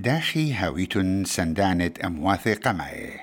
داخي 0.00 0.52
هاويت 0.52 0.98
سندانة 1.26 1.90
أمواثي 2.04 2.54
قمعي 2.54 3.20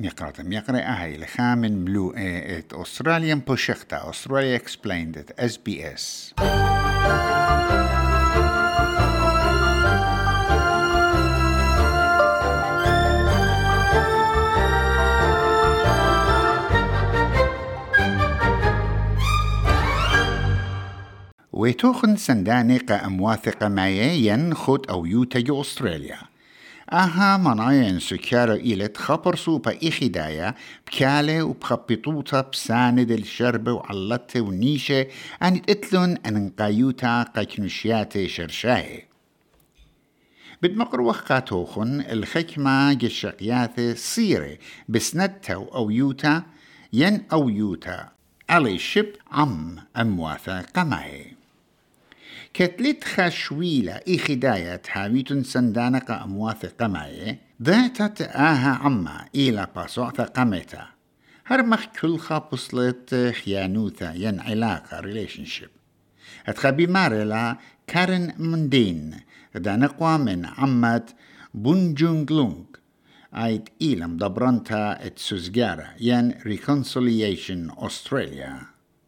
ميقرات 0.00 0.40
ميقرأ 0.40 0.80
هاي 0.80 1.16
الخامن 1.16 1.84
ملوء 1.84 2.14
ات 2.16 2.72
أستراليا 2.72 3.34
بوشيختا 3.34 4.10
أستراليا 4.10 4.56
اكسبليند 4.56 5.18
ات 5.18 5.40
اس 5.40 5.56
بي 5.56 5.94
اس 5.94 6.34
ويتوخن 21.56 22.16
سندانق 22.16 22.92
أمواثق 22.92 23.64
معي 23.64 24.54
خود 24.54 24.86
أو 24.90 25.06
يوتا 25.06 25.60
أستراليا. 25.60 26.18
أها 26.92 27.36
مناين 27.36 28.00
سكارة 28.00 28.54
إلت 28.54 28.96
خبر 28.96 29.36
سوبا 29.36 29.78
إخدايا 29.88 30.54
بكالة 30.86 31.42
وبخبطوطة 31.42 32.40
بساند 32.40 33.10
الشربة 33.10 33.72
وعلته 33.72 34.40
ونيشة 34.40 35.06
أن 35.42 35.62
إتلون 35.68 36.16
أن 36.26 36.52
قايوتا 36.58 37.22
قاكنشيات 37.22 38.26
شرشاي. 38.26 39.04
بدمقر 40.62 41.10
قاتوخن 41.10 42.00
الخكمة 42.00 42.92
جشقيات 42.92 43.80
صيرة 43.96 44.58
بسنتا 44.88 45.54
أو 45.54 45.90
يوتا 45.90 46.42
ين 46.92 47.22
أو 47.32 47.48
يوتا. 47.48 48.08
علي 48.50 48.78
شب 48.78 49.06
عم 49.32 49.76
أمواثا 49.96 50.60
قمعي 50.60 51.36
كتلت 52.56 53.04
خشويلة 53.04 54.00
إخداية 54.08 54.82
حاويتن 54.88 55.42
سندانق 55.42 56.10
أمواث 56.10 56.66
قمعي 56.66 57.38
ذاتت 57.62 58.22
آها 58.22 58.70
عما 58.82 59.28
إلى 59.34 59.66
باسوعة 59.76 60.24
قمتا 60.24 60.86
هرمخ 61.46 61.86
كل 62.00 62.18
خابصلت 62.18 63.14
خيانوثا 63.14 64.12
ين 64.14 64.40
علاقة 64.40 65.00
ريليشنشيب 65.00 65.68
اتخبي 66.46 66.86
مارلا 66.86 67.56
كارن 67.86 68.32
مندين 68.38 69.20
دانقوا 69.54 70.16
من 70.16 70.46
عمت 70.46 71.14
بونجونغلونغ 71.54 72.64
ايت 73.34 73.68
إيلم 73.82 74.16
دبرنتا 74.16 75.06
ات 75.06 75.18
سوزجارة 75.18 75.88
ين 76.00 76.32
Reconciliation 76.32 77.84
Australia. 77.84 78.52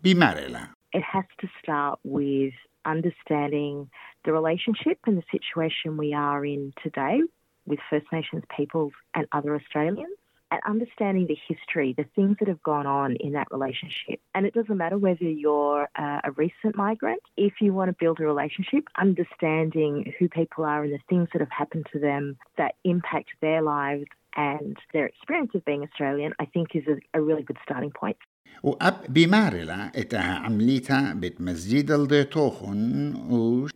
بمارلا 0.05 0.69
It 0.97 1.05
has 1.15 1.25
to 1.41 1.49
start 1.63 1.99
with 2.05 2.55
understanding 2.89 3.91
the 4.25 4.33
relationship 4.33 4.99
and 5.07 5.17
the 5.17 5.25
situation 5.31 5.97
we 5.97 6.15
are 6.15 6.45
in 6.45 6.73
today 6.83 7.21
with 7.67 7.79
First 7.91 8.07
Nations 8.13 8.43
peoples 8.55 8.93
and 9.15 9.27
other 9.33 9.55
Australians. 9.55 10.15
And 10.51 10.63
understanding 10.67 11.27
the 11.27 11.37
history, 11.47 11.95
the 11.95 12.07
things 12.17 12.39
that 12.41 12.49
have 12.49 12.63
gone 12.63 12.87
on 12.87 13.17
in 13.17 13.33
that 13.33 13.49
relationship. 13.51 14.19
And 14.35 14.47
it 14.47 14.55
doesn't 14.55 14.79
matter 14.79 14.97
whether 14.97 15.25
you're 15.25 15.87
uh, 15.95 16.21
a 16.25 16.31
recent 16.31 16.75
migrant, 16.75 17.21
if 17.37 17.61
you 17.61 17.75
want 17.75 17.91
to 17.91 17.97
build 18.01 18.19
a 18.19 18.25
relationship, 18.25 18.85
understanding 18.97 20.15
who 20.19 20.27
people 20.31 20.65
are 20.65 20.85
and 20.85 20.95
the 20.95 21.01
things 21.07 21.29
that 21.35 21.41
have 21.41 21.51
happened 21.51 21.87
to 21.93 21.99
them 21.99 22.39
that 22.57 22.77
impact 22.83 23.29
their 23.43 23.61
lives 23.61 24.07
and 24.39 24.79
their 24.95 25.05
experience 25.05 25.51
of 25.55 25.67
being 25.67 25.83
Australian, 25.83 26.33
I 26.39 26.47
think 26.47 26.69
is 26.75 26.85
a, 26.87 27.19
a 27.19 27.21
really 27.21 27.43
good 27.43 27.59
starting 27.63 27.91
point. 27.91 28.17
وأب 28.64 29.06
بمارلا 29.10 29.92
إتها 29.96 30.36
عمليتا 30.36 31.14
بيت 31.14 31.42
مسجد 31.42 31.92
الديتوخن 31.92 33.14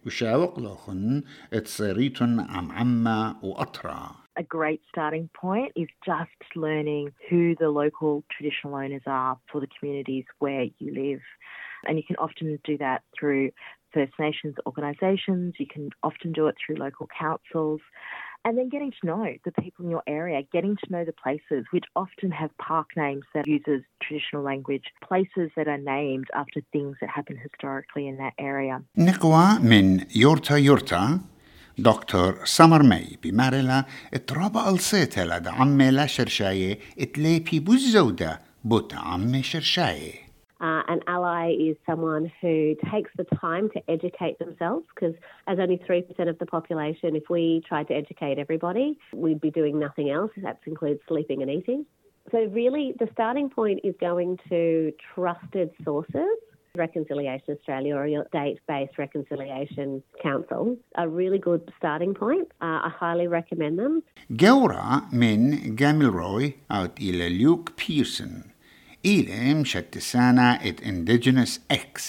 وشاوق 0.05 0.59
لوخن 0.59 1.23
اتصيريتن 1.53 2.39
عم 2.39 2.71
عما 2.71 3.35
وأطرا 3.43 4.15
A 4.39 4.43
great 4.43 4.81
starting 4.87 5.29
point 5.33 5.71
is 5.75 5.87
just 6.05 6.39
learning 6.55 7.11
who 7.27 7.55
the 7.55 7.69
local 7.69 8.23
traditional 8.31 8.75
owners 8.75 9.01
are 9.07 9.35
for 9.51 9.59
the 9.59 9.67
communities 9.79 10.25
where 10.37 10.65
you 10.77 10.93
live. 10.93 11.23
And 11.87 11.97
you 11.97 12.03
can 12.07 12.17
often 12.17 12.59
do 12.63 12.77
that 12.77 13.01
through 13.19 13.49
First 13.93 14.13
Nations 14.19 14.55
organisations, 14.67 15.55
you 15.57 15.65
can 15.65 15.89
often 16.03 16.33
do 16.33 16.45
it 16.47 16.55
through 16.59 16.75
local 16.75 17.07
councils 17.19 17.81
and 18.45 18.57
then 18.57 18.69
getting 18.69 18.91
to 18.99 19.03
know 19.09 19.25
the 19.45 19.51
people 19.63 19.85
in 19.85 19.91
your 19.91 20.03
area, 20.07 20.41
getting 20.53 20.75
to 20.81 20.91
know 20.93 21.03
the 21.03 21.17
places, 21.25 21.65
which 21.73 21.85
often 21.95 22.31
have 22.31 22.51
park 22.57 22.87
names 22.95 23.25
that 23.33 23.47
uses 23.47 23.81
traditional 24.03 24.43
language, 24.43 24.85
places 25.09 25.47
that 25.57 25.67
are 25.67 25.83
named 25.97 26.27
after 26.33 26.61
things 26.71 26.95
that 27.01 27.09
happened 27.09 27.39
historically 27.47 28.07
in 28.07 28.17
that 28.17 28.33
area. 28.39 28.81
نقوى 28.97 29.59
من 29.61 30.05
يورتا 30.15 30.57
يورتا 30.57 31.19
دكتور 31.77 32.45
سمر 32.45 32.83
مي 32.83 33.17
بمارلا 33.23 33.85
اترابا 34.13 34.69
الصيت 34.69 35.19
لدى 35.19 35.49
عمي 35.49 35.91
لا 35.91 36.05
شرشاية 36.05 36.79
اتليبي 36.99 37.59
بوزودة 37.59 38.39
بوت 38.63 38.93
عمي 38.93 39.43
شرشاية 39.43 40.20
uh, 40.62 40.80
an 40.86 41.00
ally 41.08 41.50
is 41.50 41.76
someone 41.84 42.30
who 42.40 42.76
takes 42.92 43.10
the 43.16 43.24
time 43.40 43.68
to 43.70 43.82
educate 43.90 44.38
themselves 44.38 44.86
because, 44.94 45.14
as 45.48 45.58
only 45.58 45.76
3% 45.76 46.28
of 46.28 46.38
the 46.38 46.46
population, 46.46 47.16
if 47.16 47.24
we 47.28 47.62
tried 47.68 47.88
to 47.88 47.94
educate 47.94 48.38
everybody, 48.38 48.96
we'd 49.12 49.40
be 49.40 49.50
doing 49.50 49.80
nothing 49.80 50.08
else. 50.10 50.30
That 50.36 50.60
includes 50.64 51.00
sleeping 51.08 51.42
and 51.42 51.50
eating. 51.50 51.84
So, 52.30 52.44
really, 52.44 52.94
the 53.00 53.08
starting 53.12 53.50
point 53.50 53.80
is 53.82 53.94
going 54.00 54.38
to 54.50 54.92
trusted 55.14 55.70
sources. 55.84 56.38
Reconciliation 56.74 57.54
Australia 57.58 57.96
or 57.96 58.06
your 58.06 58.26
date 58.32 58.58
based 58.66 58.96
reconciliation 58.96 60.02
council 60.22 60.78
A 60.96 61.06
really 61.06 61.38
good 61.38 61.70
starting 61.76 62.14
point. 62.14 62.48
Uh, 62.62 62.88
I 62.88 62.90
highly 62.98 63.26
recommend 63.26 63.78
them. 63.78 64.02
Geora 64.32 65.12
min 65.12 65.76
Gamilroy 65.76 66.54
out 66.70 66.98
ile 66.98 67.28
Luke 67.28 67.76
Pearson. 67.76 68.51
مشت 69.06 69.98
سانا 69.98 70.68
إت 70.68 70.80
Indigenous 70.80 71.58
X 71.72 72.00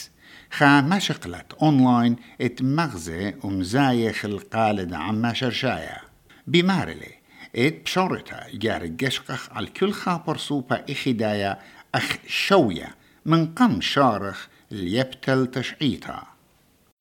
خا 0.52 0.82
ما 0.82 1.00
شقلت 1.00 1.54
أونلاين 1.62 2.16
إت 2.42 2.62
مغزة 2.62 3.34
ومزايخ 3.44 4.26
القالد 4.26 4.94
عما 4.94 5.34
شرشايا. 5.34 6.02
بمارلي 6.48 7.12
إت 7.56 7.86
بشورتا 7.86 8.48
جار 8.54 8.86
جشقخ 8.86 9.50
على 9.54 9.68
كل 9.68 9.92
خابر 9.92 10.38
سوبا 10.38 10.86
إخدايا 10.90 11.60
أخ 11.96 12.18
شوية 12.28 12.96
من 13.26 13.54
قم 13.54 13.82
شارخ 13.82 14.48
ليبتل 14.72 15.48
تشعيتا. 15.48 16.24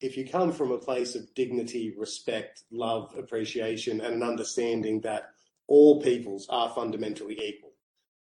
If 0.00 0.16
you 0.16 0.24
come 0.26 0.53
from 0.53 0.72
a 0.72 0.78
place 0.78 1.14
of 1.14 1.32
dignity, 1.34 1.94
respect, 1.98 2.62
love, 2.72 3.14
appreciation, 3.19 4.00
and 4.00 4.14
an 4.14 4.22
understanding 4.22 5.00
that 5.03 5.22
all 5.69 6.03
peoples 6.03 6.47
are 6.48 6.70
fundamentally 6.74 7.38
equal, 7.48 7.72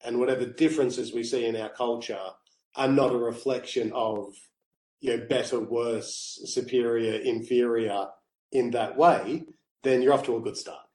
and 0.05 0.19
whatever 0.19 0.47
differences 0.47 1.13
we 1.13 1.25
see 1.25 1.47
in 1.47 1.57
our 1.57 1.69
culture 1.69 2.27
are 2.75 2.89
not 2.89 3.13
a 3.13 3.19
reflection 3.19 3.93
of 3.95 4.35
you 5.01 5.17
know 5.17 5.27
better, 5.27 5.61
worse, 5.61 6.41
superior, 6.45 7.15
inferior 7.21 8.09
in 8.53 8.71
that 8.71 8.97
way, 8.97 9.45
then 9.83 10.03
you're 10.03 10.15
off 10.15 10.25
to 10.25 10.37
a 10.37 10.41
good 10.41 10.57
start. 10.57 10.87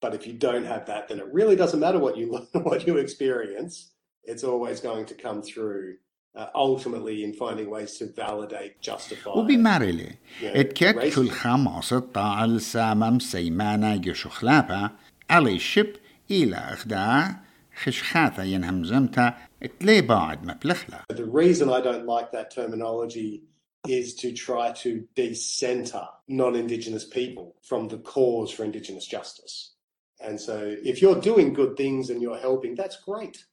But 0.00 0.14
if 0.14 0.26
you 0.26 0.32
don't 0.32 0.64
have 0.64 0.86
that, 0.86 1.08
then 1.08 1.18
it 1.18 1.26
really 1.32 1.56
doesn't 1.56 1.80
matter 1.80 1.98
what 1.98 2.16
you 2.16 2.26
what 2.52 2.86
you 2.86 2.96
experience. 2.98 3.92
It's 4.24 4.44
always 4.44 4.80
going 4.80 5.06
to 5.06 5.14
come 5.14 5.42
through 5.42 5.96
uh, 6.36 6.46
ultimately 6.54 7.24
in 7.24 7.32
finding 7.32 7.68
ways 7.70 7.96
to 7.98 8.06
validate, 8.06 8.80
justify. 8.80 9.30
وبمارلي 9.30 10.14
اتكت 10.42 11.14
كل 11.14 11.30
خماسة 11.30 11.98
طاعل 11.98 12.60
سامم 12.60 13.18
سيمانا 13.18 13.96
جشخلابا 13.96 14.90
علي 15.30 15.58
شب 15.58 15.92
إلى 16.30 16.56
أخداع 16.56 17.41
خشخاثة 17.76 18.42
ينهمزمتا 18.42 19.34
تلي 19.80 20.00
بعد 20.00 20.46
مبلخلا 20.46 21.04
The 21.12 21.24
reason 21.24 21.68
I 21.68 21.80
don't 21.80 22.06
like 22.06 22.32
that 22.32 22.50
terminology 22.50 23.42
is 23.86 24.14
to 24.16 24.32
try 24.32 24.72
to 24.72 25.04
decenter 25.14 26.06
non-Indigenous 26.26 27.04
people 27.04 27.54
from 27.62 27.88
the 27.88 27.98
cause 27.98 28.50
for 28.50 28.64
Indigenous 28.64 29.06
justice. 29.06 29.74
And 30.20 30.40
so 30.40 30.76
if 30.84 31.00
you're 31.00 31.20
doing 31.20 31.52
good 31.52 31.76
things 31.76 32.10
and 32.10 32.20
you're 32.20 32.38
helping, 32.38 32.74
that's 32.74 33.00
great. 33.00 33.44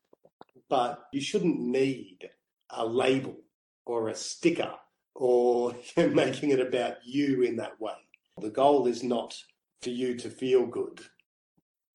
But 0.67 1.05
you 1.13 1.21
shouldn't 1.21 1.59
need 1.59 2.29
a 2.71 2.85
label 2.85 3.37
or 3.85 4.09
a 4.09 4.15
sticker 4.15 4.73
or 5.13 5.75
making 5.97 6.49
it 6.49 6.59
about 6.59 6.95
you 7.05 7.43
in 7.43 7.55
that 7.57 7.79
way. 7.79 7.93
The 8.41 8.49
goal 8.49 8.87
is 8.87 9.03
not 9.03 9.35
for 9.81 9.91
you 9.91 10.15
to 10.15 10.29
feel 10.29 10.65
good. 10.65 11.01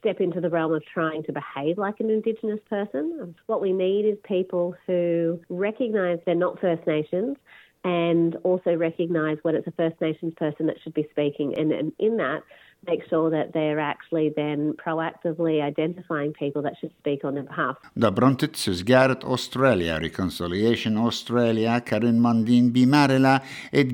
step 0.00 0.20
into 0.20 0.40
the 0.40 0.50
realm 0.50 0.72
of 0.72 0.82
trying 0.84 1.22
to 1.24 1.32
behave 1.32 1.78
like 1.78 2.00
an 2.00 2.10
Indigenous 2.10 2.60
person. 2.68 3.34
What 3.46 3.60
we 3.60 3.72
need 3.72 4.04
is 4.04 4.16
people 4.24 4.74
who 4.86 5.40
recognise 5.48 6.18
they're 6.24 6.34
not 6.34 6.60
First 6.60 6.86
Nations 6.86 7.36
and 7.84 8.36
also 8.44 8.74
recognise 8.74 9.38
when 9.42 9.54
it's 9.54 9.66
a 9.66 9.72
First 9.72 10.00
Nations 10.00 10.34
person 10.36 10.66
that 10.66 10.76
should 10.82 10.94
be 10.94 11.08
speaking. 11.10 11.58
And, 11.58 11.72
and 11.72 11.92
in 11.98 12.16
that, 12.18 12.42
make 12.86 13.02
sure 13.08 13.30
that 13.30 13.52
they're 13.52 13.80
actually 13.80 14.32
then 14.36 14.74
proactively 14.74 15.62
identifying 15.62 16.32
people 16.32 16.62
that 16.62 16.74
should 16.80 16.92
speak 16.98 17.24
on 17.24 17.34
their 17.34 17.42
behalf. 17.42 17.76
Dabrontit 17.96 18.84
Garrett 18.84 19.24
Australia 19.24 19.98
Reconciliation 20.00 20.96
Australia 20.96 21.80
كارين 21.80 22.20
Mundine 22.20 22.70
bimarela 22.72 23.42
ed 23.72 23.92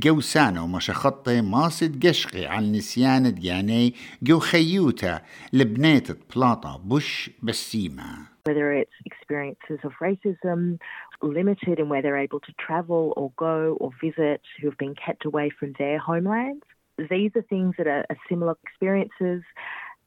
مش 0.74 0.90
خطة 0.90 1.40
ماسد 1.40 2.06
قشقي 2.06 2.46
عن 2.46 2.72
نسيان 2.72 3.34
دياني 3.34 3.94
جو 4.22 4.38
خيوتا 4.38 5.20
لبنات 5.52 6.04
Plata, 6.28 6.78
Bush, 6.82 7.30
Bessima. 7.42 8.28
whether 8.46 8.72
it's 8.72 8.92
experiences 9.06 9.78
of 9.84 9.92
racism, 10.02 10.78
limited 11.22 11.78
in 11.78 11.88
where 11.88 12.02
they're 12.02 12.18
able 12.18 12.40
to 12.40 12.52
travel 12.58 13.14
or 13.16 13.32
go 13.38 13.76
or 13.80 13.90
visit, 14.02 14.42
who 14.60 14.68
have 14.68 14.78
been 14.78 14.94
kept 14.94 15.24
away 15.24 15.50
from 15.58 15.72
their 15.78 15.98
homelands. 15.98 16.64
These 16.98 17.32
are 17.34 17.42
things 17.42 17.74
that 17.78 17.86
are, 17.86 18.04
are 18.08 18.16
similar 18.28 18.56
experiences. 18.64 19.42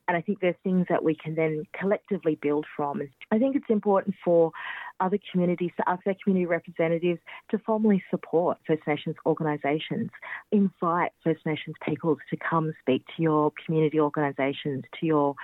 And 0.08 0.16
I 0.16 0.22
think 0.22 0.40
there's 0.40 0.56
things 0.64 0.86
that 0.90 1.04
we 1.04 1.16
can 1.16 1.36
then 1.36 1.64
collectively 1.78 2.38
build 2.42 2.66
from. 2.76 3.02
I 3.32 3.38
think 3.38 3.56
it's 3.56 3.70
important 3.70 4.16
for 4.24 4.52
other 5.00 5.20
communities 5.32 5.72
to 5.78 5.88
ask 5.88 6.04
their 6.06 6.16
community 6.24 6.46
representatives 6.46 7.20
to 7.52 7.60
formally 7.60 8.04
support 8.10 8.58
First 8.66 8.84
Nations 8.88 9.16
organisations. 9.26 10.10
Invite 10.52 11.12
First 11.24 11.46
Nations 11.46 11.76
peoples 11.86 12.20
to 12.30 12.38
come 12.38 12.74
speak 12.82 13.06
to 13.16 13.22
your 13.22 13.52
community 13.66 14.00
organisations, 14.00 14.86
to 15.00 15.06
your 15.06 15.36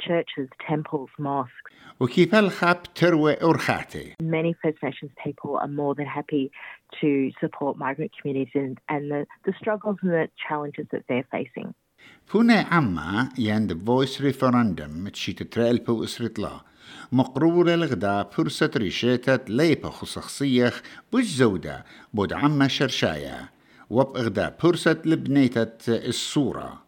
churches, 0.00 0.48
temples, 0.66 1.10
mosques. 1.18 1.50
Many 4.20 4.54
First 4.62 4.82
Nations 4.82 5.10
people 5.22 5.56
are 5.56 5.68
more 5.68 5.94
than 5.94 6.06
happy 6.06 6.50
to 7.00 7.30
support 7.40 7.76
migrant 7.76 8.12
communities 8.20 8.52
and, 8.54 8.78
and 8.88 9.10
the, 9.10 9.26
the 9.44 9.52
struggles 9.58 9.96
and 10.02 10.10
the 10.10 10.28
challenges 10.48 10.86
that 10.92 11.04
they're 11.08 11.26
facing. 11.30 11.74
Pune 12.32 12.66
عامة 12.70 13.28
gällande 13.36 13.74
voice 13.74 14.20
referendum 14.20 15.10
تشيتترال 15.10 15.84
på 15.84 16.04
استطلاع 16.04 16.64
مقرور 17.12 17.74
الغدا 17.74 18.22
فرصة 18.22 18.70
ريشاتة 18.76 19.38
ليبا 19.48 19.90
خصخصية 19.90 20.72
زودة 21.14 21.84
بود 22.14 22.32
عمة 22.32 22.66
شرشاية 22.66 23.50
اغدا 23.92 24.56
فرصة 24.58 24.96
لبنيتة 25.04 25.68
الصورة 25.88 26.82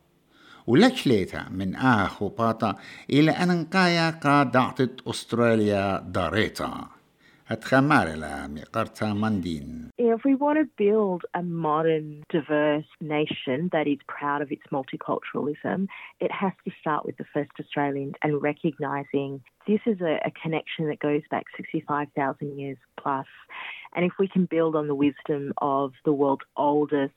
ولكليتها 0.67 1.49
من 1.51 1.77
آخ 1.77 2.23
وباطا 2.23 2.77
إلى 3.11 3.31
أن 3.31 3.61
نقايا 3.61 4.11
قا 4.11 4.51
أعطت 4.57 5.01
أستراليا 5.07 6.05
داريتا 6.09 6.89
If 9.99 10.25
we 10.25 10.35
want 10.35 10.59
to 10.59 10.65
build 10.77 11.23
a 11.35 11.43
modern, 11.43 12.23
diverse 12.31 12.87
nation 13.01 13.69
that 13.73 13.87
is 13.87 13.99
proud 14.07 14.43
of 14.43 14.53
its 14.53 14.63
multiculturalism, 14.73 15.87
it 16.21 16.31
has 16.33 16.53
to 16.65 16.73
start 16.81 17.05
with 17.05 17.17
the 17.17 17.25
first 17.33 17.51
Australians 17.61 18.15
and 18.23 18.43
recognising 18.43 19.43
this 19.67 19.81
is 19.87 20.01
a, 20.01 20.19
a 20.25 20.31
connection 20.43 20.89
that 20.89 20.99
goes 20.99 21.23
back 21.31 21.45
65,000 21.57 22.59
years 22.59 22.79
plus. 23.01 23.27
And 23.95 24.05
if 24.05 24.13
we 24.19 24.29
can 24.29 24.47
build 24.47 24.75
on 24.75 24.89
the 24.89 24.95
wisdom 24.95 25.53
of 25.59 25.93
the 26.05 26.13
world's 26.13 26.45
oldest 26.57 27.15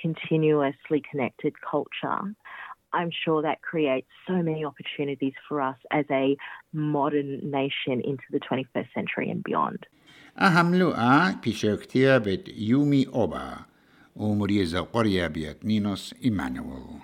continuously 0.00 1.02
connected 1.10 1.54
culture, 1.68 2.34
I'm 2.93 3.11
sure 3.23 3.41
that 3.41 3.61
creates 3.61 4.07
so 4.27 4.33
many 4.33 4.63
opportunities 4.65 5.33
for 5.47 5.61
us 5.61 5.77
as 5.91 6.05
a 6.09 6.37
modern 6.73 7.51
nation 7.59 8.01
into 8.01 8.23
the 8.31 8.39
21st 8.39 8.87
century 8.93 9.29
and 9.29 9.43
beyond. 9.43 9.85
أهم 10.39 10.75
لقاء 10.75 11.37
بت 12.17 12.49
يومي 12.57 13.07
أوبا 13.07 13.57
ومريزة 14.15 14.81
قرية 14.81 15.27
بيت 15.27 15.65
نينوس 15.65 16.15
إيمانويل 16.23 16.99